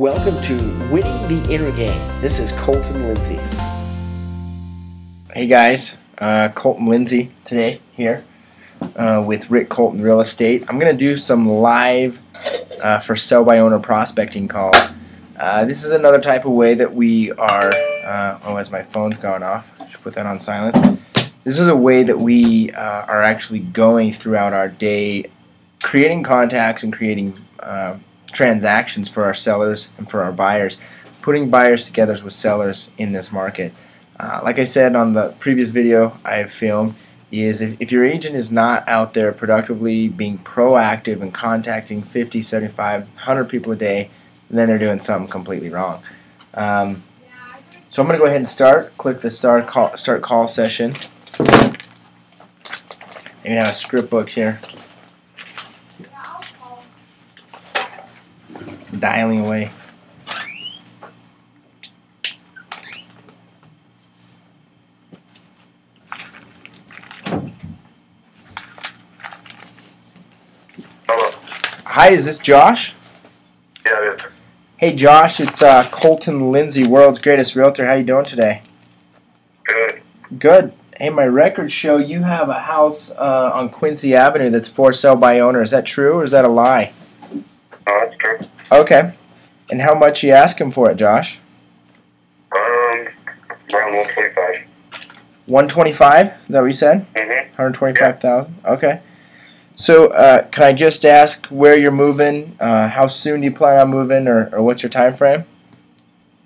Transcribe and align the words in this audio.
Welcome 0.00 0.40
to 0.44 0.54
Winning 0.90 1.28
the 1.28 1.52
Inner 1.52 1.70
Game. 1.70 2.22
This 2.22 2.38
is 2.38 2.52
Colton 2.52 3.06
Lindsay. 3.06 3.38
Hey 5.30 5.46
guys, 5.46 5.98
uh, 6.16 6.48
Colton 6.54 6.86
Lindsay 6.86 7.32
today 7.44 7.82
here 7.92 8.24
uh, 8.96 9.22
with 9.22 9.50
Rick 9.50 9.68
Colton 9.68 10.00
Real 10.00 10.22
Estate. 10.22 10.64
I'm 10.66 10.78
going 10.78 10.90
to 10.90 10.96
do 10.96 11.16
some 11.16 11.46
live 11.46 12.18
uh, 12.82 12.98
for 13.00 13.14
sell 13.14 13.44
by 13.44 13.58
owner 13.58 13.78
prospecting 13.78 14.48
calls. 14.48 14.74
Uh, 15.38 15.66
this 15.66 15.84
is 15.84 15.92
another 15.92 16.18
type 16.18 16.46
of 16.46 16.52
way 16.52 16.72
that 16.72 16.94
we 16.94 17.32
are. 17.32 17.70
Uh, 17.70 18.38
oh, 18.44 18.56
as 18.56 18.70
my 18.70 18.80
phone's 18.80 19.18
going 19.18 19.42
off, 19.42 19.70
should 19.86 20.00
put 20.00 20.14
that 20.14 20.24
on 20.24 20.38
silent. 20.38 20.98
This 21.44 21.58
is 21.58 21.68
a 21.68 21.76
way 21.76 22.04
that 22.04 22.18
we 22.18 22.70
uh, 22.70 22.80
are 22.80 23.22
actually 23.22 23.58
going 23.58 24.14
throughout 24.14 24.54
our 24.54 24.66
day, 24.66 25.30
creating 25.82 26.22
contacts 26.22 26.82
and 26.82 26.90
creating 26.90 27.38
transactions 28.30 29.08
for 29.08 29.24
our 29.24 29.34
sellers 29.34 29.90
and 29.98 30.10
for 30.10 30.22
our 30.22 30.32
buyers, 30.32 30.78
putting 31.22 31.50
buyers 31.50 31.84
together 31.84 32.16
with 32.22 32.32
sellers 32.32 32.90
in 32.98 33.12
this 33.12 33.30
market. 33.30 33.72
Uh, 34.18 34.40
like 34.42 34.58
I 34.58 34.64
said 34.64 34.96
on 34.96 35.12
the 35.12 35.30
previous 35.38 35.70
video 35.70 36.18
I 36.24 36.36
have 36.36 36.52
filmed, 36.52 36.94
is 37.32 37.62
if, 37.62 37.76
if 37.80 37.92
your 37.92 38.04
agent 38.04 38.34
is 38.34 38.50
not 38.50 38.88
out 38.88 39.14
there 39.14 39.32
productively 39.32 40.08
being 40.08 40.38
proactive 40.38 41.22
and 41.22 41.32
contacting 41.32 42.02
50, 42.02 42.42
75, 42.42 43.02
100 43.02 43.44
people 43.44 43.72
a 43.72 43.76
day, 43.76 44.10
then 44.50 44.68
they're 44.68 44.78
doing 44.78 44.98
something 44.98 45.30
completely 45.30 45.68
wrong. 45.68 46.02
Um, 46.54 47.04
so 47.88 48.02
I'm 48.02 48.08
going 48.08 48.18
to 48.18 48.22
go 48.22 48.26
ahead 48.26 48.38
and 48.38 48.48
start. 48.48 48.96
Click 48.98 49.20
the 49.20 49.30
start 49.30 49.66
call, 49.66 49.96
start 49.96 50.22
call 50.22 50.48
session. 50.48 50.96
You 53.44 53.52
have 53.52 53.68
a 53.68 53.72
script 53.72 54.10
book 54.10 54.28
here. 54.28 54.60
Dialing 58.98 59.44
away. 59.44 59.70
Hello. 71.06 71.30
Hi, 71.84 72.10
is 72.10 72.24
this 72.24 72.38
Josh? 72.38 72.94
Yeah, 73.84 74.14
is. 74.14 74.20
Hey 74.76 74.94
Josh, 74.94 75.40
it's 75.40 75.60
uh, 75.60 75.88
Colton 75.90 76.50
Lindsay, 76.50 76.86
world's 76.86 77.20
greatest 77.20 77.54
realtor. 77.54 77.86
How 77.86 77.94
you 77.94 78.04
doing 78.04 78.24
today? 78.24 78.62
Good. 79.64 80.00
Good. 80.38 80.72
Hey, 80.96 81.10
my 81.10 81.26
records 81.26 81.72
show 81.72 81.96
you 81.96 82.22
have 82.22 82.48
a 82.48 82.60
house 82.60 83.10
uh, 83.10 83.50
on 83.54 83.70
Quincy 83.70 84.14
Avenue 84.14 84.50
that's 84.50 84.68
for 84.68 84.92
sale 84.92 85.16
by 85.16 85.40
owner. 85.40 85.62
Is 85.62 85.70
that 85.70 85.86
true 85.86 86.14
or 86.14 86.24
is 86.24 86.30
that 86.32 86.44
a 86.44 86.48
lie? 86.48 86.92
That's 87.86 88.16
true. 88.18 88.38
Okay. 88.72 89.12
And 89.70 89.80
how 89.82 89.94
much 89.94 90.22
you 90.22 90.32
asking 90.32 90.72
for 90.72 90.90
it, 90.90 90.96
Josh? 90.96 91.38
Um, 92.52 93.08
around 93.72 93.94
125. 93.94 94.66
125? 95.46 96.26
Is 96.26 96.32
that 96.48 96.60
what 96.60 96.66
you 96.66 96.72
said? 96.72 97.06
Mm-hmm. 97.14 97.48
125,000? 97.50 98.54
Okay. 98.64 99.00
So, 99.76 100.08
uh, 100.08 100.46
can 100.48 100.64
I 100.64 100.72
just 100.72 101.04
ask 101.06 101.46
where 101.46 101.78
you're 101.78 101.90
moving? 101.90 102.56
Uh, 102.60 102.88
how 102.88 103.06
soon 103.06 103.40
do 103.40 103.44
you 103.46 103.52
plan 103.52 103.80
on 103.80 103.88
moving, 103.90 104.28
or, 104.28 104.50
or 104.52 104.62
what's 104.62 104.82
your 104.82 104.90
time 104.90 105.16
frame? 105.16 105.44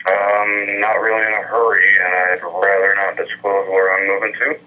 Um, 0.06 0.80
not 0.80 0.94
really 1.00 1.26
in 1.26 1.32
a 1.32 1.42
hurry, 1.42 1.88
and 1.98 2.14
I'd 2.14 2.42
rather 2.44 2.94
not 2.94 3.16
disclose 3.16 3.68
where 3.68 3.98
I'm 3.98 4.06
moving 4.06 4.32
to. 4.40 4.58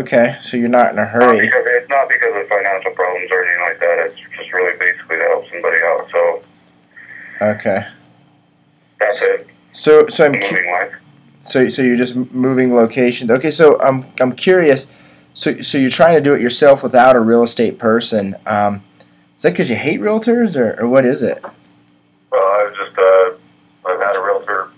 Okay, 0.00 0.36
so 0.42 0.56
you're 0.56 0.68
not 0.68 0.92
in 0.92 0.98
a 0.98 1.02
Not 1.04 1.22
hurry. 1.22 1.40
because 1.40 1.62
it's 1.64 1.88
not 1.88 2.08
because 2.08 2.34
of 2.34 2.48
financial 2.48 2.90
problems 2.90 3.30
or 3.30 3.44
anything 3.44 3.62
like 3.62 3.78
that. 3.80 3.98
It's 4.06 4.16
just 4.36 4.52
really 4.52 4.76
basically 4.76 5.16
to 5.16 5.22
help 5.22 5.44
somebody 5.50 5.78
out. 5.84 6.08
So 6.10 6.42
Okay. 7.40 7.86
that's 8.98 9.20
it. 9.22 9.46
So, 9.72 10.08
so 10.08 10.24
I'm 10.26 10.40
cu- 10.40 10.90
so 11.48 11.68
so 11.68 11.82
you're 11.82 11.96
just 11.96 12.16
moving 12.16 12.74
locations. 12.74 13.30
Okay, 13.30 13.50
so 13.50 13.80
I'm 13.80 14.06
I'm 14.20 14.32
curious. 14.32 14.90
So 15.34 15.60
so 15.60 15.78
you're 15.78 15.90
trying 15.90 16.14
to 16.16 16.20
do 16.20 16.34
it 16.34 16.40
yourself 16.40 16.82
without 16.82 17.14
a 17.16 17.20
real 17.20 17.42
estate 17.42 17.78
person. 17.78 18.36
Um, 18.46 18.82
is 19.36 19.42
that 19.44 19.50
because 19.52 19.70
you 19.70 19.76
hate 19.76 20.00
realtors, 20.00 20.56
or, 20.56 20.80
or 20.80 20.88
what 20.88 21.04
is 21.04 21.22
it? 21.22 21.42
Well, 22.32 22.42
I've 22.42 22.74
just 22.74 22.98
uh, 22.98 23.88
I've 23.88 24.00
had 24.00 24.16
a 24.16 24.22
realtor 24.22 24.70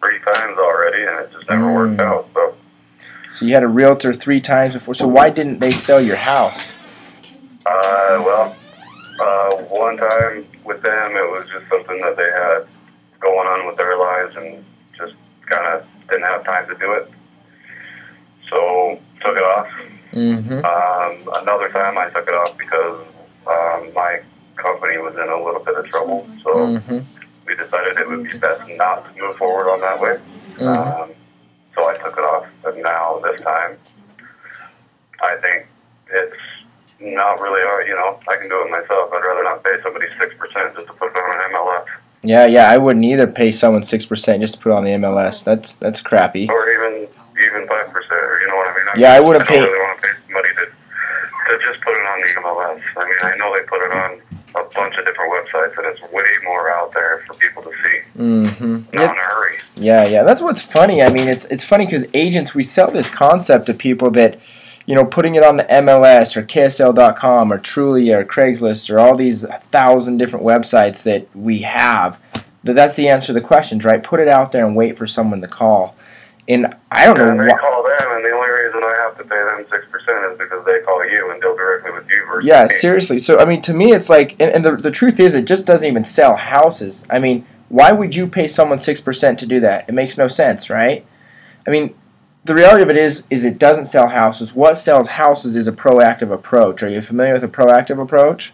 three 0.00 0.18
times 0.20 0.58
already, 0.58 1.02
and 1.04 1.20
it 1.20 1.32
just 1.32 1.48
never 1.48 1.62
Mm. 1.62 1.74
worked 1.74 2.00
out. 2.00 2.28
So 2.34 2.54
So 3.34 3.44
you 3.46 3.54
had 3.54 3.62
a 3.62 3.68
realtor 3.68 4.12
three 4.12 4.40
times 4.40 4.74
before. 4.74 4.94
So 4.94 5.06
why 5.06 5.30
didn't 5.30 5.60
they 5.60 5.70
sell 5.70 6.00
your 6.00 6.16
house? 6.16 6.72
Uh, 7.64 8.22
well, 8.26 8.56
uh, 9.20 9.56
one 9.68 9.96
time 9.96 10.44
with 10.80 10.90
them, 10.90 11.16
it 11.16 11.30
was 11.30 11.46
just 11.52 11.68
something 11.68 12.00
that 12.00 12.16
they 12.16 12.22
had 12.24 12.66
going 13.20 13.46
on 13.46 13.66
with 13.66 13.76
their 13.76 13.98
lives 13.98 14.34
and 14.36 14.64
just 14.96 15.14
kind 15.48 15.66
of 15.66 15.86
didn't 16.08 16.24
have 16.24 16.44
time 16.44 16.66
to 16.68 16.74
do 16.76 16.92
it. 16.92 17.10
So, 18.42 18.98
took 19.20 19.36
it 19.36 19.42
off. 19.42 19.68
Mm-hmm. 20.12 20.64
Um, 20.64 21.34
another 21.42 21.68
time, 21.68 21.98
I 21.98 22.08
took 22.08 22.26
it 22.26 22.34
off 22.34 22.56
because 22.56 23.06
um, 23.46 23.92
my 23.94 24.20
company 24.56 24.98
was 24.98 25.14
in 25.14 25.28
a 25.28 25.44
little 25.44 25.62
bit 25.62 25.74
of 25.76 25.84
trouble. 25.86 26.26
So, 26.42 26.50
Mm-hmm. 26.54 26.98
we 27.46 27.54
decided 27.56 27.98
it 27.98 28.08
would 28.08 28.24
be 28.24 28.38
best 28.38 28.62
not 28.76 29.14
to 29.14 29.20
move 29.20 29.36
forward 29.36 29.70
on 29.70 29.80
that 29.80 30.00
way. 30.00 30.18
Mm-hmm. 30.56 30.66
Um, 30.66 31.10
so, 31.74 31.88
I 31.88 31.96
took 31.98 32.16
it 32.16 32.24
off. 32.24 32.46
But 32.62 32.78
now, 32.78 33.20
this 33.22 33.40
time, 33.42 33.76
I 35.22 35.36
think 35.36 35.66
it's 36.12 36.36
not 37.00 37.40
really 37.40 37.62
hard. 37.64 37.86
You 37.88 37.94
know, 37.94 38.20
I 38.28 38.36
can 38.36 38.48
do 38.48 38.60
it 38.62 38.70
myself. 38.70 39.10
I'd 39.12 39.22
rather 39.24 39.42
not 39.44 39.64
pay 39.64 39.76
somebody 39.82 40.06
six 40.18 40.34
percent 40.36 40.74
just 40.76 40.86
to 40.88 40.92
put 40.94 41.10
it 41.10 41.16
on 41.16 41.30
an 41.32 41.52
MLS, 41.52 41.86
Yeah, 42.22 42.46
yeah. 42.46 42.70
I 42.70 42.76
wouldn't 42.78 43.04
either 43.04 43.26
pay 43.26 43.50
someone 43.52 43.82
six 43.82 44.06
percent 44.06 44.42
just 44.42 44.54
to 44.54 44.60
put 44.60 44.70
it 44.72 44.74
on 44.76 44.84
the 44.84 44.90
MLS. 44.92 45.42
That's 45.44 45.74
that's 45.76 46.00
crappy. 46.02 46.48
or 46.48 46.70
even 46.70 47.06
even 47.40 47.66
five 47.68 47.88
percent, 47.90 48.12
or 48.12 48.40
you 48.40 48.48
know 48.48 48.56
what 48.56 48.68
I 48.68 48.74
mean. 48.76 48.84
I 48.88 48.98
Yeah, 48.98 49.12
I 49.14 49.20
wouldn't 49.20 49.46
pay- 49.48 49.60
really 49.60 49.78
want 49.78 50.00
to 50.02 50.08
pay 50.08 50.14
somebody 50.26 50.48
to 50.54 50.66
to 50.66 51.58
just 51.66 51.82
put 51.82 51.92
it 51.94 52.06
on 52.06 52.20
the 52.20 52.40
MLS. 52.40 52.80
I 52.96 53.04
mean, 53.08 53.16
I 53.22 53.36
know 53.36 53.52
they 53.54 53.64
put 53.66 53.80
it 53.82 53.92
on 53.92 54.20
a 54.56 54.64
bunch 54.74 54.96
of 54.96 55.04
different 55.04 55.32
websites, 55.32 55.78
and 55.78 55.86
it's 55.86 56.00
way 56.12 56.24
more 56.44 56.70
out 56.72 56.92
there 56.92 57.22
for 57.26 57.34
people 57.34 57.62
to 57.62 57.70
see. 57.82 58.20
Mm-hmm. 58.20 58.74
Not 58.96 59.04
in 59.04 59.10
a 59.10 59.14
hurry. 59.14 59.56
Yeah, 59.76 60.06
yeah. 60.06 60.22
That's 60.24 60.42
what's 60.42 60.60
funny. 60.62 61.02
I 61.02 61.10
mean, 61.10 61.28
it's 61.28 61.44
it's 61.46 61.64
funny 61.64 61.86
because 61.86 62.04
agents 62.14 62.54
we 62.54 62.62
sell 62.64 62.90
this 62.90 63.08
concept 63.10 63.66
to 63.66 63.74
people 63.74 64.10
that, 64.12 64.38
you 64.86 64.94
know, 64.94 65.04
putting 65.04 65.34
it 65.34 65.42
on 65.44 65.56
the 65.56 65.64
MLS 65.64 66.36
or 66.36 66.42
KSL.com 66.42 67.52
or 67.52 67.58
Trulia 67.58 68.20
or 68.20 68.24
Craigslist 68.24 68.92
or 68.92 68.98
all 68.98 69.14
these 69.16 69.44
thousand 69.70 70.18
different 70.18 70.44
websites 70.44 71.02
that 71.04 71.28
we 71.36 71.60
have. 71.62 72.18
That 72.64 72.74
that's 72.76 72.94
the 72.94 73.08
answer 73.08 73.28
to 73.28 73.32
the 73.34 73.40
questions, 73.40 73.84
right? 73.84 74.02
Put 74.02 74.20
it 74.20 74.28
out 74.28 74.52
there 74.52 74.66
and 74.66 74.74
wait 74.76 74.98
for 74.98 75.06
someone 75.06 75.40
to 75.40 75.48
call. 75.48 75.94
And 76.48 76.74
I 76.90 77.04
don't 77.06 77.20
And 77.20 77.36
know 77.36 77.44
they 77.44 77.52
why. 77.52 77.58
call 77.58 77.82
them, 77.84 78.16
and 78.16 78.24
the 78.24 78.30
only 78.32 78.48
reason 78.48 78.80
I 78.82 78.96
have 79.04 79.16
to 79.18 79.24
pay 79.24 79.36
them 79.36 79.64
six 79.70 79.86
percent 79.90 80.32
is 80.32 80.38
because 80.38 80.64
they 80.66 80.80
call 80.80 81.08
you 81.08 81.30
and 81.30 81.40
deal 81.40 81.54
directly 81.54 81.92
with 81.92 82.08
you 82.10 82.24
versus 82.26 82.46
Yeah, 82.48 82.66
seriously. 82.66 83.18
So 83.18 83.38
I 83.38 83.44
mean, 83.44 83.62
to 83.62 83.72
me, 83.72 83.92
it's 83.92 84.08
like, 84.10 84.32
and, 84.40 84.50
and 84.52 84.64
the 84.64 84.76
the 84.76 84.90
truth 84.90 85.20
is, 85.20 85.34
it 85.36 85.44
just 85.46 85.64
doesn't 85.64 85.86
even 85.86 86.04
sell 86.04 86.34
houses. 86.36 87.04
I 87.08 87.18
mean, 87.20 87.46
why 87.68 87.92
would 87.92 88.16
you 88.16 88.26
pay 88.26 88.48
someone 88.48 88.80
six 88.80 89.00
percent 89.00 89.38
to 89.40 89.46
do 89.46 89.60
that? 89.60 89.88
It 89.88 89.92
makes 89.92 90.18
no 90.18 90.26
sense, 90.26 90.68
right? 90.68 91.06
I 91.66 91.70
mean, 91.70 91.94
the 92.44 92.54
reality 92.54 92.82
of 92.82 92.88
it 92.88 92.96
is, 92.96 93.26
is 93.28 93.44
it 93.44 93.58
doesn't 93.58 93.86
sell 93.86 94.08
houses. 94.08 94.54
What 94.54 94.78
sells 94.78 95.08
houses 95.08 95.56
is 95.56 95.68
a 95.68 95.72
proactive 95.72 96.32
approach. 96.32 96.82
Are 96.82 96.88
you 96.88 97.02
familiar 97.02 97.34
with 97.34 97.44
a 97.44 97.48
proactive 97.48 98.00
approach? 98.02 98.52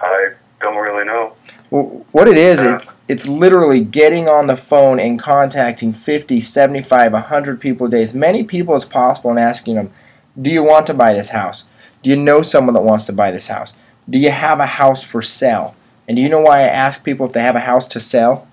I 0.00 0.32
don't 0.60 0.76
really 0.76 1.04
know. 1.04 1.34
Well, 1.70 2.06
what 2.12 2.28
it 2.28 2.38
is, 2.38 2.60
uh-huh. 2.60 2.76
it's 2.76 2.92
it's 3.08 3.26
literally 3.26 3.80
getting 3.80 4.28
on 4.28 4.46
the 4.46 4.56
phone 4.56 5.00
and 5.00 5.18
contacting 5.18 5.92
50, 5.92 6.40
75, 6.40 7.12
100 7.12 7.60
people 7.60 7.86
a 7.86 7.90
day, 7.90 8.02
as 8.02 8.14
many 8.14 8.44
people 8.44 8.74
as 8.74 8.84
possible, 8.84 9.30
and 9.30 9.38
asking 9.38 9.74
them, 9.74 9.92
"Do 10.40 10.50
you 10.50 10.62
want 10.62 10.86
to 10.86 10.94
buy 10.94 11.14
this 11.14 11.30
house? 11.30 11.64
Do 12.02 12.10
you 12.10 12.16
know 12.16 12.42
someone 12.42 12.74
that 12.74 12.82
wants 12.82 13.06
to 13.06 13.12
buy 13.12 13.30
this 13.30 13.48
house? 13.48 13.72
Do 14.08 14.18
you 14.18 14.30
have 14.30 14.60
a 14.60 14.66
house 14.66 15.02
for 15.02 15.22
sale?" 15.22 15.74
And 16.06 16.16
do 16.16 16.22
you 16.22 16.28
know 16.28 16.40
why 16.40 16.60
I 16.60 16.68
ask 16.68 17.02
people 17.02 17.26
if 17.26 17.32
they 17.32 17.40
have 17.40 17.56
a 17.56 17.60
house 17.60 17.88
to 17.88 18.00
sell? 18.00 18.46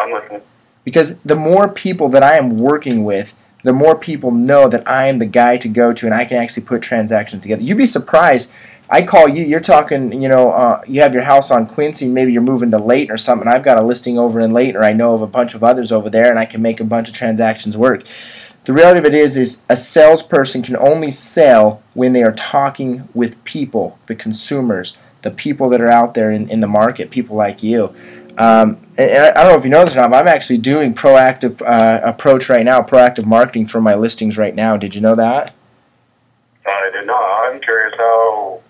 I'm 0.00 0.12
listening. 0.12 0.42
Because 0.86 1.16
the 1.24 1.34
more 1.34 1.68
people 1.68 2.08
that 2.10 2.22
I 2.22 2.38
am 2.38 2.58
working 2.58 3.04
with, 3.04 3.34
the 3.64 3.72
more 3.72 3.98
people 3.98 4.30
know 4.30 4.68
that 4.68 4.86
I 4.88 5.08
am 5.08 5.18
the 5.18 5.26
guy 5.26 5.56
to 5.56 5.68
go 5.68 5.92
to, 5.92 6.06
and 6.06 6.14
I 6.14 6.24
can 6.24 6.36
actually 6.36 6.62
put 6.62 6.80
transactions 6.80 7.42
together. 7.42 7.60
You'd 7.60 7.76
be 7.76 7.86
surprised. 7.86 8.52
I 8.88 9.02
call 9.02 9.28
you. 9.28 9.44
You're 9.44 9.58
talking. 9.58 10.22
You 10.22 10.28
know, 10.28 10.52
uh, 10.52 10.82
you 10.86 11.02
have 11.02 11.12
your 11.12 11.24
house 11.24 11.50
on 11.50 11.66
Quincy. 11.66 12.06
Maybe 12.06 12.32
you're 12.32 12.40
moving 12.40 12.70
to 12.70 12.78
Layton 12.78 13.12
or 13.12 13.18
something. 13.18 13.48
I've 13.48 13.64
got 13.64 13.80
a 13.80 13.84
listing 13.84 14.16
over 14.16 14.38
in 14.38 14.52
Layton, 14.52 14.76
or 14.76 14.84
I 14.84 14.92
know 14.92 15.14
of 15.14 15.22
a 15.22 15.26
bunch 15.26 15.56
of 15.56 15.64
others 15.64 15.90
over 15.90 16.08
there, 16.08 16.30
and 16.30 16.38
I 16.38 16.46
can 16.46 16.62
make 16.62 16.78
a 16.78 16.84
bunch 16.84 17.08
of 17.08 17.14
transactions 17.14 17.76
work. 17.76 18.04
The 18.66 18.72
reality 18.72 19.00
of 19.00 19.04
it 19.06 19.14
is, 19.14 19.36
is 19.36 19.62
a 19.68 19.76
salesperson 19.76 20.62
can 20.62 20.76
only 20.76 21.10
sell 21.10 21.82
when 21.94 22.12
they 22.12 22.22
are 22.22 22.32
talking 22.32 23.08
with 23.12 23.42
people, 23.44 23.98
the 24.06 24.14
consumers, 24.14 24.96
the 25.22 25.30
people 25.32 25.68
that 25.70 25.80
are 25.80 25.90
out 25.90 26.14
there 26.14 26.30
in, 26.30 26.48
in 26.48 26.60
the 26.60 26.68
market, 26.68 27.10
people 27.10 27.36
like 27.36 27.64
you. 27.64 27.94
Um, 28.38 28.78
and, 28.98 29.10
I, 29.18 29.30
I 29.30 29.44
don't 29.44 29.52
know 29.52 29.58
if 29.58 29.64
you 29.64 29.70
know 29.70 29.84
this 29.84 29.94
or 29.94 30.00
not, 30.00 30.10
but 30.10 30.22
I'm 30.22 30.28
actually 30.28 30.58
doing 30.58 30.94
proactive 30.94 31.62
uh, 31.62 32.00
approach 32.02 32.48
right 32.48 32.64
now, 32.64 32.82
proactive 32.82 33.24
marketing 33.26 33.66
for 33.66 33.80
my 33.80 33.94
listings 33.94 34.36
right 34.36 34.54
now. 34.54 34.76
Did 34.76 34.94
you 34.94 35.00
know 35.00 35.14
that? 35.14 35.54
I 36.66 36.90
did 36.92 37.06
not. 37.06 37.52
I'm 37.52 37.60
curious 37.60 37.94
how 37.96 38.60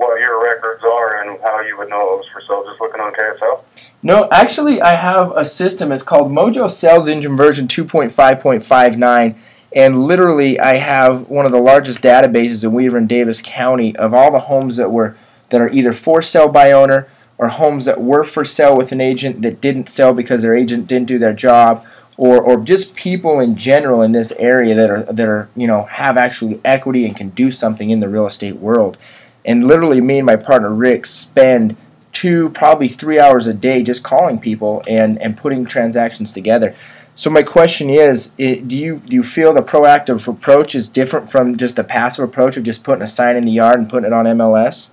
what 0.00 0.18
your 0.18 0.42
records 0.42 0.82
are 0.82 1.22
and 1.22 1.38
how 1.42 1.60
you 1.60 1.76
would 1.76 1.90
know 1.90 2.14
it 2.14 2.16
was 2.16 2.26
for 2.32 2.40
sale 2.48 2.64
just 2.66 2.80
looking 2.80 3.02
on 3.02 3.12
KSL? 3.12 3.62
No, 4.02 4.28
actually, 4.32 4.80
I 4.80 4.94
have 4.94 5.30
a 5.36 5.44
system. 5.44 5.92
It's 5.92 6.02
called 6.02 6.32
Mojo 6.32 6.70
Sales 6.70 7.06
Engine 7.06 7.36
version 7.36 7.68
2.5.59, 7.68 9.36
and 9.76 10.04
literally, 10.04 10.58
I 10.58 10.76
have 10.76 11.28
one 11.28 11.44
of 11.44 11.52
the 11.52 11.60
largest 11.60 12.00
databases 12.00 12.64
in 12.64 12.72
Weber 12.72 12.96
and 12.96 13.08
Davis 13.08 13.42
County 13.42 13.94
of 13.96 14.14
all 14.14 14.32
the 14.32 14.40
homes 14.40 14.78
that 14.78 14.90
were 14.90 15.16
that 15.50 15.60
are 15.60 15.68
either 15.68 15.92
for 15.92 16.22
sale 16.22 16.48
by 16.48 16.72
owner 16.72 17.08
or 17.40 17.48
homes 17.48 17.86
that 17.86 18.02
were 18.02 18.22
for 18.22 18.44
sale 18.44 18.76
with 18.76 18.92
an 18.92 19.00
agent 19.00 19.40
that 19.40 19.62
didn't 19.62 19.88
sell 19.88 20.12
because 20.12 20.42
their 20.42 20.54
agent 20.54 20.86
didn't 20.86 21.08
do 21.08 21.18
their 21.18 21.32
job, 21.32 21.86
or 22.18 22.38
or 22.38 22.58
just 22.58 22.94
people 22.94 23.40
in 23.40 23.56
general 23.56 24.02
in 24.02 24.12
this 24.12 24.30
area 24.32 24.74
that 24.74 24.90
are 24.90 25.02
that 25.04 25.26
are 25.26 25.48
you 25.56 25.66
know 25.66 25.84
have 25.84 26.18
actually 26.18 26.60
equity 26.66 27.06
and 27.06 27.16
can 27.16 27.30
do 27.30 27.50
something 27.50 27.88
in 27.88 28.00
the 28.00 28.10
real 28.10 28.26
estate 28.26 28.56
world. 28.56 28.98
And 29.42 29.64
literally, 29.64 30.02
me 30.02 30.18
and 30.18 30.26
my 30.26 30.36
partner 30.36 30.68
Rick 30.68 31.06
spend 31.06 31.78
two, 32.12 32.50
probably 32.50 32.88
three 32.88 33.18
hours 33.18 33.46
a 33.46 33.54
day 33.54 33.82
just 33.82 34.02
calling 34.02 34.38
people 34.38 34.82
and, 34.86 35.20
and 35.22 35.38
putting 35.38 35.64
transactions 35.64 36.32
together. 36.34 36.74
So 37.14 37.30
my 37.30 37.42
question 37.42 37.88
is, 37.88 38.32
it, 38.36 38.68
do 38.68 38.76
you 38.76 39.00
do 39.06 39.16
you 39.16 39.22
feel 39.22 39.54
the 39.54 39.62
proactive 39.62 40.28
approach 40.28 40.74
is 40.74 40.88
different 40.88 41.30
from 41.30 41.56
just 41.56 41.78
a 41.78 41.84
passive 41.84 42.22
approach 42.24 42.58
of 42.58 42.64
just 42.64 42.84
putting 42.84 43.02
a 43.02 43.06
sign 43.06 43.36
in 43.36 43.46
the 43.46 43.52
yard 43.52 43.78
and 43.78 43.88
putting 43.88 44.06
it 44.06 44.12
on 44.12 44.26
MLS? 44.26 44.89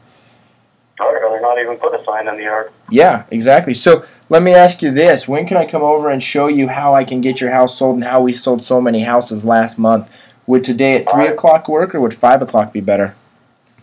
I'd 0.99 1.19
rather 1.21 1.39
not 1.39 1.59
even 1.59 1.77
put 1.77 1.93
a 1.93 2.03
sign 2.03 2.27
in 2.27 2.37
the 2.37 2.43
yard. 2.43 2.71
Yeah, 2.89 3.25
exactly. 3.29 3.73
So 3.73 4.05
let 4.29 4.41
me 4.41 4.53
ask 4.53 4.81
you 4.81 4.91
this: 4.91 5.27
When 5.27 5.45
can 5.45 5.57
I 5.57 5.65
come 5.65 5.83
over 5.83 6.09
and 6.09 6.21
show 6.21 6.47
you 6.47 6.67
how 6.69 6.95
I 6.95 7.03
can 7.03 7.21
get 7.21 7.39
your 7.39 7.51
house 7.51 7.77
sold 7.77 7.95
and 7.95 8.03
how 8.03 8.21
we 8.21 8.35
sold 8.35 8.63
so 8.63 8.81
many 8.81 9.03
houses 9.03 9.45
last 9.45 9.77
month? 9.77 10.09
Would 10.47 10.63
today 10.63 10.95
at 10.95 11.11
three 11.11 11.27
o'clock 11.27 11.67
work, 11.67 11.93
or 11.93 12.01
would 12.01 12.15
five 12.15 12.41
o'clock 12.41 12.71
be 12.71 12.81
better? 12.81 13.15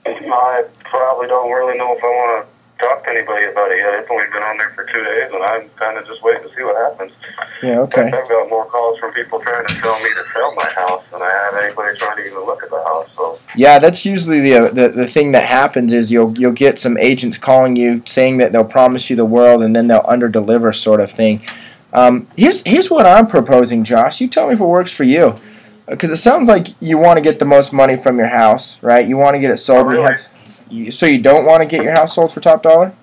I 0.07 0.65
probably 0.85 1.29
don't 1.29 1.51
really 1.51 1.79
know 1.79 1.95
if 1.97 2.03
I 2.03 2.07
want 2.07 2.47
to 2.47 2.54
talked 2.85 3.05
to 3.05 3.11
anybody 3.11 3.47
about 3.47 3.73
it 3.73 3.79
yet. 3.79 3.95
It's 4.01 4.11
only 4.11 4.27
been 4.33 4.43
on 4.43 4.57
there 4.59 4.73
for 4.75 4.85
two 4.85 5.03
days, 5.03 5.31
and 5.33 5.43
I'm 5.43 5.69
kind 5.81 5.97
of 5.97 6.07
just 6.07 6.23
waiting 6.23 6.43
to 6.43 6.55
see 6.55 6.63
what 6.63 6.77
happens. 6.77 7.13
Yeah, 7.63 7.79
okay. 7.81 8.13
I've 8.13 8.29
got 8.29 8.49
more 8.51 8.67
calls 8.67 8.99
from 8.99 9.13
people 9.13 9.41
trying 9.41 9.67
to 9.67 9.75
tell 9.81 9.99
me 10.01 10.11
to 10.11 10.25
sell 10.35 10.55
my 10.55 10.69
house 10.77 11.03
than 11.11 11.23
I 11.23 11.31
have 11.31 11.55
anybody 11.63 11.97
trying 11.97 12.17
to 12.19 12.25
even 12.27 12.45
look 12.45 12.63
at 12.63 12.71
the 12.71 12.83
house. 12.85 13.09
So. 13.17 13.39
Yeah, 13.57 13.79
that's 13.79 14.05
usually 14.05 14.41
the, 14.41 14.55
uh, 14.55 14.69
the 14.71 14.89
the 14.89 15.07
thing 15.07 15.33
that 15.33 15.45
happens 15.45 15.93
is 15.93 16.13
you'll 16.13 16.37
you'll 16.39 16.53
get 16.53 16.79
some 16.79 16.99
agents 16.99 17.39
calling 17.39 17.77
you 17.77 18.03
saying 18.07 18.37
that 18.39 18.53
they'll 18.53 18.65
promise 18.65 19.09
you 19.09 19.17
the 19.17 19.25
world 19.25 19.63
and 19.63 19.75
then 19.75 19.87
they'll 19.87 20.03
underdeliver, 20.03 20.75
sort 20.75 21.01
of 21.01 21.11
thing. 21.11 21.45
Um, 21.93 22.27
here's 22.37 22.63
here's 22.63 22.91
what 22.91 23.07
I'm 23.07 23.27
proposing, 23.27 23.85
Josh. 23.85 24.21
You 24.21 24.29
tell 24.29 24.49
me 24.49 24.55
if 24.55 24.61
it 24.61 24.65
works 24.65 24.91
for 24.93 25.05
you, 25.05 25.39
because 25.87 26.11
it 26.11 26.17
sounds 26.17 26.49
like 26.49 26.69
you 26.81 26.99
want 26.99 27.17
to 27.17 27.21
get 27.21 27.39
the 27.39 27.45
most 27.45 27.73
money 27.73 27.97
from 27.97 28.19
your 28.19 28.29
house, 28.29 28.83
right? 28.83 29.07
You 29.07 29.17
want 29.17 29.35
to 29.35 29.41
get 29.41 29.51
it 29.51 29.59
sold. 29.59 29.87
Oh, 29.87 29.91
really? 29.91 30.03
You 30.03 30.09
have, 30.09 30.27
you, 30.69 30.91
so 30.91 31.07
you 31.07 31.21
don't 31.21 31.45
want 31.45 31.63
to 31.63 31.69
get 31.69 31.83
your 31.83 31.93
house 31.93 32.15
sold 32.15 32.33
for 32.33 32.41
top 32.41 32.63
dollar? 32.63 32.95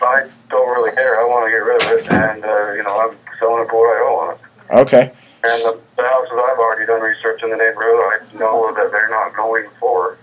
I 0.00 0.28
don't 0.50 0.68
really 0.70 0.94
care. 0.94 1.20
I 1.20 1.24
want 1.24 1.46
to 1.46 1.50
get 1.50 1.64
rid 1.64 1.82
of 1.82 1.88
it, 1.98 2.12
and 2.12 2.44
uh, 2.44 2.72
you 2.72 2.82
know 2.82 2.96
I'm 3.00 3.16
selling 3.38 3.64
it 3.64 3.70
for 3.70 3.80
what 3.80 3.96
I 3.96 4.00
owe 4.04 4.18
on 4.20 4.34
it. 4.34 4.40
Okay. 4.86 5.12
And 5.44 5.60
the, 5.62 5.80
the 5.96 6.02
houses 6.02 6.32
I've 6.32 6.58
already 6.58 6.86
done 6.86 7.02
research 7.02 7.42
in 7.42 7.50
the 7.50 7.56
neighborhood, 7.56 8.00
I 8.00 8.38
know 8.38 8.72
that 8.74 8.90
they're 8.90 9.10
not 9.10 9.36
going 9.36 9.68
for 9.78 10.16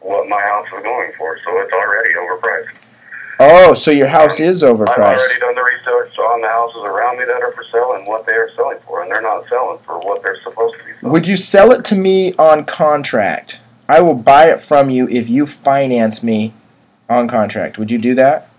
what 0.00 0.28
my 0.28 0.40
house 0.40 0.66
is 0.76 0.82
going 0.82 1.12
for, 1.18 1.38
so 1.44 1.58
it's 1.60 1.72
already 1.72 2.14
overpriced. 2.14 2.74
Oh, 3.40 3.74
so 3.74 3.90
your 3.90 4.08
house 4.08 4.40
is 4.40 4.62
overpriced. 4.62 4.98
I've 4.98 5.18
already 5.18 5.40
done 5.40 5.54
the 5.54 5.62
research 5.62 6.18
on 6.18 6.40
the 6.40 6.48
houses 6.48 6.82
around 6.84 7.18
me 7.18 7.24
that 7.24 7.40
are 7.40 7.52
for 7.52 7.64
sale 7.70 7.92
and 7.94 8.06
what 8.06 8.26
they 8.26 8.32
are 8.32 8.50
selling 8.56 8.78
for, 8.86 9.02
and 9.02 9.10
they're 9.10 9.22
not 9.22 9.48
selling 9.48 9.78
for 9.84 9.98
what 10.00 10.22
they're 10.22 10.40
supposed 10.42 10.76
to 10.78 10.84
be 10.84 10.92
selling. 11.00 11.12
Would 11.12 11.28
you 11.28 11.36
sell 11.36 11.72
it 11.72 11.84
to 11.86 11.94
me 11.94 12.34
on 12.34 12.64
contract? 12.64 13.60
I 13.88 14.00
will 14.00 14.14
buy 14.14 14.48
it 14.48 14.60
from 14.60 14.90
you 14.90 15.08
if 15.08 15.28
you 15.30 15.46
finance 15.46 16.22
me 16.22 16.52
on 17.08 17.26
contract. 17.26 17.78
Would 17.78 17.90
you 17.90 17.98
do 17.98 18.14
that? 18.16 18.50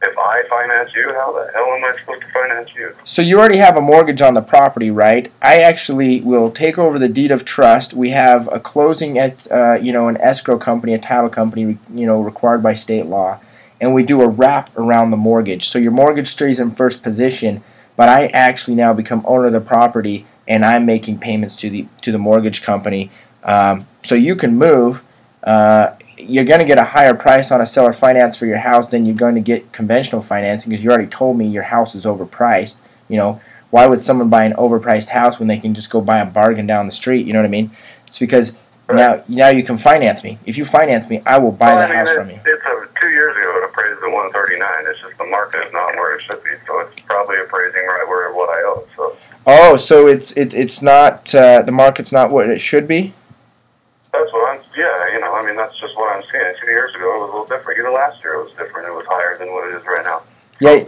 If 0.00 0.16
I 0.16 0.42
finance 0.48 0.90
you, 0.94 1.12
how 1.14 1.32
the 1.32 1.50
hell 1.52 1.64
am 1.64 1.84
I 1.84 1.92
supposed 1.92 2.22
to 2.22 2.32
finance 2.32 2.70
you? 2.76 2.94
So 3.04 3.20
you 3.20 3.38
already 3.38 3.58
have 3.58 3.76
a 3.76 3.80
mortgage 3.80 4.22
on 4.22 4.34
the 4.34 4.40
property, 4.40 4.90
right? 4.90 5.32
I 5.42 5.60
actually 5.60 6.20
will 6.20 6.52
take 6.52 6.78
over 6.78 6.98
the 7.00 7.08
deed 7.08 7.32
of 7.32 7.44
trust. 7.44 7.94
We 7.94 8.10
have 8.10 8.48
a 8.52 8.60
closing 8.60 9.18
at, 9.18 9.50
uh, 9.50 9.74
you 9.74 9.92
know, 9.92 10.06
an 10.06 10.16
escrow 10.18 10.56
company, 10.56 10.94
a 10.94 10.98
title 10.98 11.30
company, 11.30 11.78
you 11.92 12.06
know, 12.06 12.20
required 12.20 12.62
by 12.62 12.74
state 12.74 13.06
law, 13.06 13.40
and 13.80 13.92
we 13.92 14.04
do 14.04 14.22
a 14.22 14.28
wrap 14.28 14.76
around 14.76 15.10
the 15.10 15.16
mortgage. 15.16 15.68
So 15.68 15.80
your 15.80 15.92
mortgage 15.92 16.28
stays 16.28 16.60
in 16.60 16.76
first 16.76 17.02
position, 17.02 17.64
but 17.96 18.08
I 18.08 18.26
actually 18.28 18.76
now 18.76 18.92
become 18.92 19.22
owner 19.24 19.46
of 19.46 19.52
the 19.52 19.60
property, 19.60 20.26
and 20.46 20.64
I'm 20.64 20.86
making 20.86 21.18
payments 21.18 21.56
to 21.56 21.70
the 21.70 21.88
to 22.02 22.12
the 22.12 22.18
mortgage 22.18 22.62
company. 22.62 23.10
Um, 23.48 23.86
so 24.04 24.14
you 24.14 24.36
can 24.36 24.56
move. 24.56 25.02
Uh, 25.42 25.94
you're 26.16 26.44
going 26.44 26.60
to 26.60 26.66
get 26.66 26.78
a 26.78 26.84
higher 26.84 27.14
price 27.14 27.50
on 27.50 27.60
a 27.60 27.66
seller 27.66 27.92
finance 27.92 28.36
for 28.36 28.46
your 28.46 28.58
house 28.58 28.88
than 28.88 29.06
you're 29.06 29.14
going 29.14 29.34
to 29.34 29.40
get 29.40 29.72
conventional 29.72 30.20
financing 30.20 30.70
because 30.70 30.84
you 30.84 30.90
already 30.90 31.08
told 31.08 31.38
me 31.38 31.46
your 31.46 31.62
house 31.64 31.94
is 31.94 32.04
overpriced. 32.04 32.78
You 33.08 33.16
know, 33.16 33.40
why 33.70 33.86
would 33.86 34.00
someone 34.00 34.28
buy 34.28 34.44
an 34.44 34.52
overpriced 34.54 35.08
house 35.08 35.38
when 35.38 35.48
they 35.48 35.58
can 35.58 35.74
just 35.74 35.90
go 35.90 36.00
buy 36.00 36.18
a 36.18 36.26
bargain 36.26 36.66
down 36.66 36.86
the 36.86 36.92
street? 36.92 37.26
You 37.26 37.32
know 37.32 37.38
what 37.38 37.46
I 37.46 37.50
mean? 37.50 37.70
It's 38.06 38.18
because 38.18 38.56
now 38.90 39.22
now 39.28 39.48
you 39.48 39.62
can 39.62 39.78
finance 39.78 40.24
me. 40.24 40.38
If 40.44 40.56
you 40.58 40.64
finance 40.64 41.08
me, 41.08 41.22
I 41.24 41.38
will 41.38 41.52
buy 41.52 41.74
well, 41.74 41.76
the 41.78 41.84
I 41.84 41.88
mean, 41.88 42.06
house 42.06 42.14
from 42.16 42.30
you. 42.30 42.40
It's 42.44 42.64
a, 42.66 43.00
two 43.00 43.10
years 43.10 43.36
ago 43.36 43.60
it 43.62 43.64
appraised 43.70 44.02
at 44.02 44.10
139. 44.10 44.68
It's 44.90 45.00
just 45.00 45.18
the 45.18 45.26
market 45.26 45.66
is 45.66 45.72
not 45.72 45.94
where 45.94 46.16
it 46.16 46.22
should 46.22 46.42
be, 46.42 46.50
so 46.66 46.80
it's 46.80 47.02
probably 47.02 47.36
appraising 47.40 47.86
right 47.86 48.06
where 48.08 48.32
what 48.32 48.48
I 48.50 48.60
owe. 48.64 48.86
So 48.96 49.16
Oh, 49.46 49.76
so 49.76 50.06
it's 50.06 50.32
it, 50.32 50.52
it's 50.52 50.82
not 50.82 51.34
uh, 51.34 51.62
the 51.62 51.72
market's 51.72 52.12
not 52.12 52.30
what 52.30 52.50
it 52.50 52.60
should 52.60 52.86
be. 52.86 53.14
that's 54.12 54.32
what 54.32 54.44
I'm. 54.52 54.60
Yeah, 54.76 55.12
you 55.12 55.20
know, 55.20 55.32
I 55.34 55.44
mean, 55.44 55.56
that's 55.56 55.78
just 55.80 55.96
what 55.96 56.14
I'm 56.14 56.22
seeing. 56.30 56.52
Two 56.60 56.70
years 56.70 56.87
ago 56.98 57.16
it 57.16 57.20
was 57.20 57.30
a 57.30 57.32
little 57.32 57.46
different. 57.46 57.78
Even 57.78 57.94
last 57.94 58.22
year 58.22 58.34
it 58.34 58.44
was 58.44 58.52
different. 58.52 58.88
It 58.88 58.92
was 58.92 59.06
higher 59.08 59.38
than 59.38 59.52
what 59.52 59.68
it 59.68 59.76
is 59.76 59.86
right 59.86 60.04
now. 60.04 60.22
Yeah, 60.60 60.84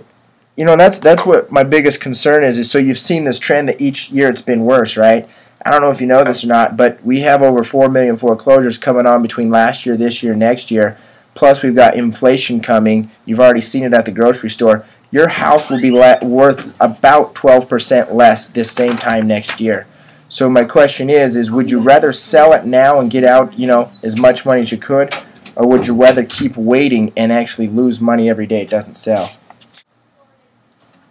you 0.57 0.65
know 0.65 0.77
that's 0.77 0.99
that's 0.99 1.25
what 1.25 1.51
my 1.51 1.63
biggest 1.63 2.01
concern 2.01 2.45
is. 2.45 2.59
Is 2.59 2.71
so 2.71 2.79
you've 2.79 2.99
seen 2.99 3.25
this 3.25 3.39
trend 3.39 3.69
that 3.69 3.81
each 3.81 4.11
year 4.11 4.29
it's 4.29 4.43
been 4.43 4.65
worse, 4.65 4.97
right? 4.97 5.29
I 5.65 5.71
don't 5.71 5.83
know 5.83 5.91
if 5.91 6.01
you 6.01 6.07
know 6.07 6.25
this 6.25 6.43
or 6.43 6.47
not, 6.47 6.77
but 6.77 7.05
we 7.05 7.21
have 7.21 7.43
over 7.43 7.63
four 7.63 7.89
million 7.89 8.17
foreclosures 8.17 8.79
coming 8.79 9.07
on 9.07 9.23
between 9.23 9.51
last 9.51 9.85
year, 9.85 9.97
this 9.97 10.23
year, 10.23 10.35
next 10.35 10.71
year. 10.71 10.99
Plus, 11.35 11.63
we've 11.63 11.75
got 11.75 11.97
inflation 11.97 12.61
coming. 12.61 13.11
You've 13.25 13.41
already 13.41 13.61
seen 13.61 13.85
it 13.85 13.95
at 13.95 14.05
the 14.05 14.11
grocery 14.11 14.51
store. 14.51 14.85
Your 15.11 15.29
house 15.29 15.71
will 15.71 15.81
be 15.81 15.91
worth 15.91 16.73
about 16.81 17.35
twelve 17.35 17.69
percent 17.69 18.15
less 18.15 18.49
this 18.49 18.73
same 18.73 18.97
time 18.97 19.27
next 19.27 19.61
year. 19.61 19.87
So 20.29 20.49
my 20.49 20.65
question 20.65 21.11
is: 21.11 21.37
is 21.37 21.51
would 21.51 21.71
you 21.71 21.81
rather 21.81 22.13
sell 22.13 22.53
it 22.53 22.65
now 22.65 22.99
and 23.01 23.11
get 23.11 23.25
out, 23.25 23.59
you 23.59 23.67
know, 23.67 23.93
as 24.03 24.17
much 24.17 24.47
money 24.47 24.63
as 24.63 24.73
you 24.73 24.79
could, 24.79 25.15
or 25.57 25.67
would 25.67 25.87
you 25.87 25.95
rather 25.95 26.25
keep 26.25 26.57
waiting 26.57 27.13
and 27.17 27.33
actually 27.33 27.67
lose 27.67 28.01
money 28.01 28.29
every 28.29 28.47
day 28.47 28.63
it 28.63 28.71
doesn't 28.71 28.97
sell? 28.97 29.31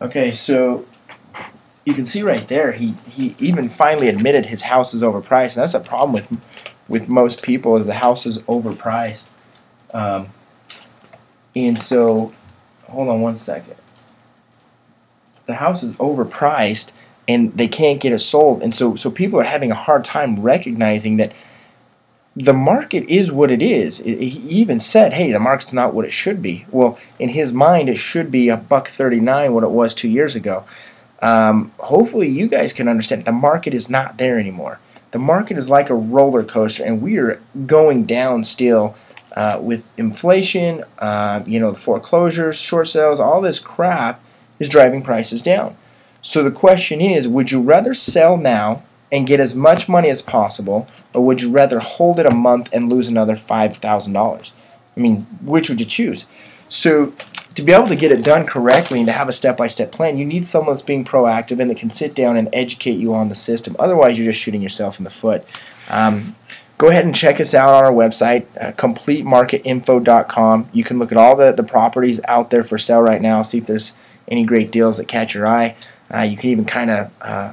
Okay, 0.01 0.31
so 0.31 0.85
you 1.85 1.93
can 1.93 2.05
see 2.05 2.23
right 2.23 2.47
there, 2.47 2.71
he, 2.71 2.95
he 3.09 3.35
even 3.39 3.69
finally 3.69 4.07
admitted 4.07 4.45
his 4.45 4.63
house 4.63 4.93
is 4.93 5.03
overpriced. 5.03 5.55
And 5.55 5.63
that's 5.63 5.73
the 5.73 5.79
problem 5.79 6.13
with 6.13 6.41
with 6.89 7.07
most 7.07 7.41
people 7.41 7.77
is 7.77 7.85
the 7.85 7.93
house 7.93 8.25
is 8.25 8.39
overpriced. 8.39 9.25
Um, 9.93 10.29
and 11.55 11.81
so, 11.81 12.33
hold 12.87 13.07
on 13.09 13.21
one 13.21 13.37
second. 13.37 13.75
The 15.45 15.55
house 15.55 15.83
is 15.83 15.93
overpriced, 15.95 16.91
and 17.27 17.55
they 17.55 17.67
can't 17.67 17.99
get 17.99 18.11
it 18.11 18.19
sold. 18.19 18.61
And 18.61 18.73
so, 18.73 18.95
so 18.95 19.09
people 19.09 19.39
are 19.39 19.43
having 19.43 19.71
a 19.71 19.75
hard 19.75 20.03
time 20.03 20.39
recognizing 20.39 21.17
that 21.17 21.31
the 22.35 22.53
market 22.53 23.03
is 23.09 23.31
what 23.31 23.51
it 23.51 23.61
is. 23.61 23.99
He 23.99 24.43
even 24.47 24.79
said, 24.79 25.13
"Hey, 25.13 25.31
the 25.31 25.39
market's 25.39 25.73
not 25.73 25.93
what 25.93 26.05
it 26.05 26.13
should 26.13 26.41
be." 26.41 26.65
Well, 26.71 26.97
in 27.17 27.29
his 27.29 27.51
mind, 27.51 27.89
it 27.89 27.97
should 27.97 28.31
be 28.31 28.49
a 28.49 28.57
buck 28.57 28.89
thirty-nine, 28.89 29.53
what 29.53 29.63
it 29.63 29.71
was 29.71 29.93
two 29.93 30.09
years 30.09 30.35
ago. 30.35 30.63
Um, 31.21 31.71
hopefully, 31.79 32.29
you 32.29 32.47
guys 32.47 32.71
can 32.71 32.87
understand 32.87 33.25
the 33.25 33.31
market 33.31 33.73
is 33.73 33.89
not 33.89 34.17
there 34.17 34.39
anymore. 34.39 34.79
The 35.11 35.19
market 35.19 35.57
is 35.57 35.69
like 35.69 35.89
a 35.89 35.95
roller 35.95 36.43
coaster, 36.43 36.85
and 36.85 37.01
we 37.01 37.17
are 37.17 37.41
going 37.65 38.05
down 38.05 38.43
still 38.43 38.95
uh, 39.35 39.57
with 39.59 39.87
inflation. 39.97 40.83
Uh, 40.99 41.43
you 41.45 41.59
know, 41.59 41.71
the 41.71 41.79
foreclosures, 41.79 42.57
short 42.57 42.87
sales, 42.87 43.19
all 43.19 43.41
this 43.41 43.59
crap 43.59 44.21
is 44.59 44.69
driving 44.69 45.01
prices 45.01 45.41
down. 45.41 45.75
So 46.21 46.43
the 46.43 46.51
question 46.51 47.01
is, 47.01 47.27
would 47.27 47.51
you 47.51 47.59
rather 47.61 47.93
sell 47.93 48.37
now 48.37 48.83
and 49.11 49.27
get 49.27 49.39
as 49.39 49.55
much 49.55 49.89
money 49.89 50.09
as 50.09 50.21
possible, 50.21 50.87
or 51.13 51.25
would 51.25 51.41
you 51.41 51.49
rather 51.49 51.79
hold 51.79 52.19
it 52.19 52.25
a 52.25 52.33
month 52.33 52.69
and 52.71 52.89
lose 52.89 53.07
another 53.07 53.35
five 53.35 53.77
thousand 53.77 54.13
dollars? 54.13 54.53
I 54.95 54.99
mean, 54.99 55.21
which 55.41 55.69
would 55.69 55.79
you 55.79 55.85
choose? 55.85 56.25
So 56.67 57.13
to 57.55 57.63
be 57.63 57.71
able 57.73 57.87
to 57.87 57.95
get 57.95 58.11
it 58.11 58.23
done 58.23 58.45
correctly 58.45 58.99
and 58.99 59.07
to 59.07 59.13
have 59.13 59.27
a 59.27 59.33
step-by-step 59.33 59.91
plan, 59.91 60.17
you 60.17 60.25
need 60.25 60.45
someone 60.45 60.75
that's 60.75 60.81
being 60.81 61.03
proactive 61.03 61.59
and 61.59 61.69
that 61.69 61.77
can 61.77 61.89
sit 61.89 62.15
down 62.15 62.37
and 62.37 62.47
educate 62.53 62.99
you 62.99 63.13
on 63.13 63.29
the 63.29 63.35
system. 63.35 63.75
Otherwise, 63.79 64.17
you're 64.17 64.31
just 64.31 64.41
shooting 64.41 64.61
yourself 64.61 64.99
in 64.99 65.03
the 65.03 65.09
foot. 65.09 65.45
Um, 65.89 66.35
go 66.77 66.89
ahead 66.89 67.05
and 67.05 67.15
check 67.15 67.39
us 67.41 67.53
out 67.53 67.69
on 67.69 67.83
our 67.83 67.91
website, 67.91 68.45
uh, 68.61 68.71
completemarketinfo.com. 68.73 70.69
You 70.71 70.83
can 70.83 70.99
look 70.99 71.11
at 71.11 71.17
all 71.17 71.35
the, 71.35 71.51
the 71.51 71.63
properties 71.63 72.21
out 72.27 72.49
there 72.51 72.63
for 72.63 72.77
sale 72.77 73.01
right 73.01 73.21
now, 73.21 73.41
see 73.41 73.57
if 73.57 73.65
there's 73.65 73.93
any 74.27 74.45
great 74.45 74.71
deals 74.71 74.97
that 74.97 75.07
catch 75.07 75.33
your 75.33 75.47
eye. 75.47 75.75
Uh, 76.13 76.21
you 76.21 76.37
can 76.37 76.49
even 76.49 76.65
kind 76.65 76.89
of 76.89 77.11
uh, 77.21 77.51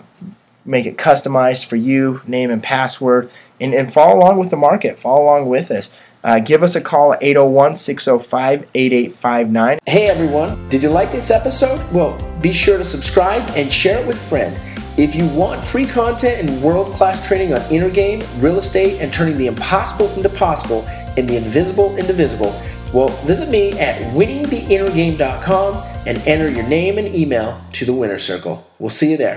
make 0.66 0.87
it 0.87 0.96
customized 0.96 1.66
for 1.66 1.76
you, 1.76 2.20
name 2.26 2.50
and 2.50 2.62
password, 2.62 3.30
and, 3.61 3.75
and 3.75 3.92
follow 3.92 4.18
along 4.18 4.38
with 4.38 4.50
the 4.50 4.56
market. 4.56 4.99
Follow 4.99 5.25
along 5.25 5.49
with 5.49 5.70
us. 5.70 5.90
Uh, 6.25 6.40
give 6.40 6.62
us 6.62 6.75
a 6.75 6.80
call 6.80 7.12
at 7.12 7.23
801 7.23 7.76
605 7.76 8.68
8859. 8.75 9.78
Hey 9.87 10.08
everyone, 10.08 10.68
did 10.68 10.82
you 10.82 10.88
like 10.88 11.12
this 11.12 11.30
episode? 11.30 11.80
Well, 11.92 12.18
be 12.40 12.50
sure 12.50 12.78
to 12.78 12.85
subscribe 12.85 13.49
and 13.54 13.73
share 13.73 14.00
it 14.00 14.06
with 14.06 14.16
a 14.16 14.28
friend. 14.28 14.56
If 14.99 15.14
you 15.14 15.28
want 15.28 15.62
free 15.62 15.87
content 15.87 16.49
and 16.49 16.62
world 16.62 16.94
class 16.94 17.26
training 17.28 17.52
on 17.52 17.61
inner 17.70 17.90
game, 17.90 18.23
real 18.38 18.58
estate, 18.58 19.00
and 19.00 19.12
turning 19.12 19.37
the 19.37 19.46
impossible 19.46 20.08
into 20.14 20.30
possible 20.30 20.85
and 21.16 21.28
the 21.28 21.37
invisible 21.37 21.94
into 21.96 22.12
visible, 22.12 22.61
well, 22.92 23.08
visit 23.26 23.50
me 23.50 23.73
at 23.78 24.00
winningtheinnergame.com 24.14 25.85
and 26.06 26.18
enter 26.18 26.50
your 26.50 26.66
name 26.66 26.99
and 26.99 27.14
email 27.14 27.61
to 27.73 27.85
the 27.85 27.92
winner 27.92 28.18
circle. 28.18 28.66
We'll 28.78 28.90
see 28.90 29.11
you 29.11 29.16
there. 29.16 29.35